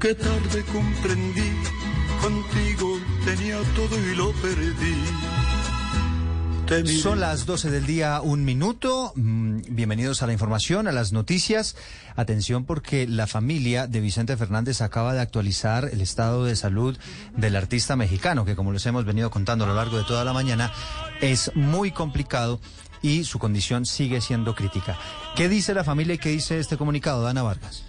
[0.00, 1.50] Qué tarde comprendí.
[2.22, 4.94] Contigo tenía todo y lo perdí.
[7.00, 9.12] Son las 12 del día, un minuto.
[9.16, 11.74] Mm, Bienvenidos a la información, a las noticias.
[12.14, 16.96] Atención porque la familia de Vicente Fernández acaba de actualizar el estado de salud
[17.36, 20.32] del artista mexicano, que como les hemos venido contando a lo largo de toda la
[20.32, 20.70] mañana,
[21.20, 22.60] es muy complicado
[23.02, 24.96] y su condición sigue siendo crítica.
[25.34, 27.87] ¿Qué dice la familia y qué dice este comunicado, Dana Vargas?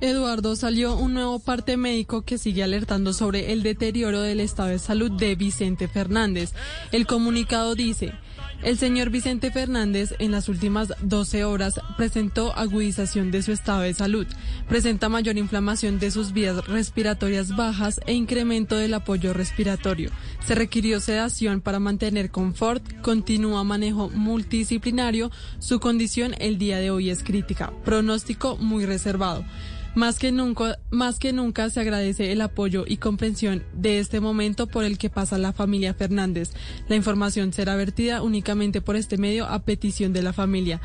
[0.00, 4.78] Eduardo, salió un nuevo parte médico que sigue alertando sobre el deterioro del estado de
[4.78, 6.54] salud de Vicente Fernández.
[6.90, 8.14] El comunicado dice,
[8.62, 13.92] el señor Vicente Fernández en las últimas 12 horas presentó agudización de su estado de
[13.92, 14.26] salud,
[14.68, 20.10] presenta mayor inflamación de sus vías respiratorias bajas e incremento del apoyo respiratorio.
[20.46, 27.10] Se requirió sedación para mantener confort, continúa manejo multidisciplinario, su condición el día de hoy
[27.10, 29.44] es crítica, pronóstico muy reservado.
[29.94, 34.68] Más que nunca, más que nunca se agradece el apoyo y comprensión de este momento
[34.68, 36.50] por el que pasa la familia Fernández.
[36.88, 40.80] La información será vertida únicamente por este medio a petición de la familia.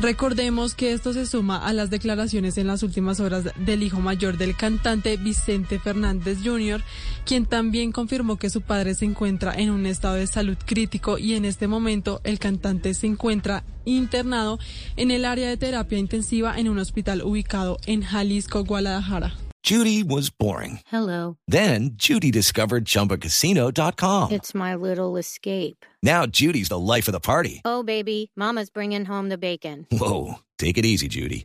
[0.00, 4.38] Recordemos que esto se suma a las declaraciones en las últimas horas del hijo mayor
[4.38, 6.82] del cantante Vicente Fernández Jr.,
[7.24, 11.34] quien también confirmó que su padre se encuentra en un estado de salud crítico y
[11.34, 13.64] en este momento el cantante se encuentra
[13.96, 14.58] internado
[14.96, 19.34] en el área de terapia intensiva en un hospital ubicado en Jalisco, Guadalajara.
[19.64, 20.80] Judy was boring.
[20.86, 21.36] Hello.
[21.46, 24.30] Then Judy discovered ChumbaCasino.com.
[24.30, 25.84] It's my little escape.
[26.02, 27.60] Now Judy's the life of the party.
[27.64, 29.86] Oh, baby, Mama's bringing home the bacon.
[29.90, 31.44] Whoa, take it easy, Judy.